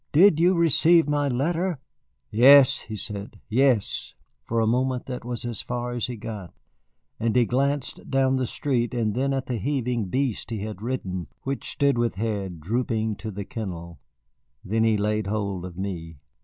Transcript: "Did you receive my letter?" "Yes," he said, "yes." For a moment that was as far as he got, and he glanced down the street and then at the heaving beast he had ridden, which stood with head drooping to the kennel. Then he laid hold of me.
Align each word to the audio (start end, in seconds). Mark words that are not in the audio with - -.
"Did 0.13 0.39
you 0.39 0.55
receive 0.55 1.07
my 1.07 1.27
letter?" 1.27 1.77
"Yes," 2.31 2.79
he 2.79 2.95
said, 2.95 3.39
"yes." 3.49 4.15
For 4.45 4.59
a 4.59 4.65
moment 4.65 5.05
that 5.05 5.23
was 5.23 5.45
as 5.45 5.61
far 5.61 5.91
as 5.91 6.07
he 6.07 6.15
got, 6.17 6.55
and 7.19 7.35
he 7.35 7.45
glanced 7.45 8.09
down 8.09 8.37
the 8.37 8.47
street 8.47 8.95
and 8.95 9.13
then 9.13 9.31
at 9.31 9.45
the 9.45 9.57
heaving 9.59 10.05
beast 10.05 10.49
he 10.49 10.61
had 10.61 10.81
ridden, 10.81 11.27
which 11.43 11.69
stood 11.69 11.99
with 11.99 12.15
head 12.15 12.59
drooping 12.59 13.17
to 13.17 13.29
the 13.29 13.45
kennel. 13.45 13.99
Then 14.65 14.83
he 14.83 14.97
laid 14.97 15.27
hold 15.27 15.65
of 15.65 15.77
me. 15.77 16.17